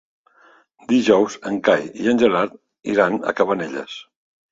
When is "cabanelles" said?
3.41-3.99